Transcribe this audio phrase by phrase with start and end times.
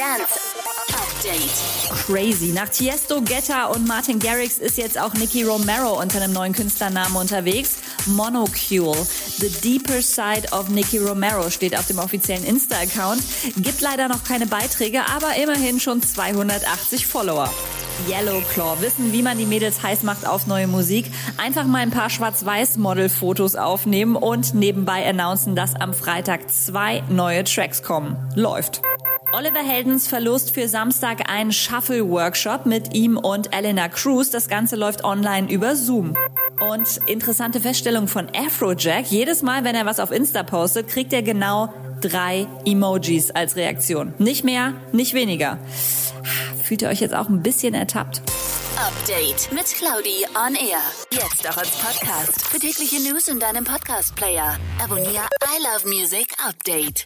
[0.00, 0.40] Dance
[0.94, 2.06] Update.
[2.06, 2.52] Crazy.
[2.54, 7.14] Nach Tiesto, Guetta und Martin Garrix ist jetzt auch Nicky Romero unter einem neuen Künstlernamen
[7.16, 7.76] unterwegs.
[8.06, 8.96] Monocule.
[9.36, 13.22] The Deeper Side of Nicky Romero steht auf dem offiziellen Insta-Account.
[13.58, 17.52] Gibt leider noch keine Beiträge, aber immerhin schon 280 Follower.
[18.08, 21.12] Yellow Claw wissen, wie man die Mädels heiß macht auf neue Musik.
[21.36, 27.82] Einfach mal ein paar Schwarz-Weiß-Model-Fotos aufnehmen und nebenbei announcen, dass am Freitag zwei neue Tracks
[27.82, 28.16] kommen.
[28.34, 28.80] Läuft.
[29.32, 34.30] Oliver Heldens verlost für Samstag einen Shuffle-Workshop mit ihm und Elena Cruz.
[34.30, 36.16] Das Ganze läuft online über Zoom.
[36.60, 39.06] Und interessante Feststellung von Afrojack.
[39.06, 44.14] Jedes Mal, wenn er was auf Insta postet, kriegt er genau drei Emojis als Reaktion.
[44.18, 45.58] Nicht mehr, nicht weniger.
[46.64, 48.22] Fühlt ihr euch jetzt auch ein bisschen ertappt?
[48.76, 50.80] Update mit Claudi on Air.
[51.12, 52.46] Jetzt auch als Podcast.
[52.48, 54.56] Für tägliche News in deinem Podcast-Player.
[54.82, 57.04] Abonniere I Love Music Update.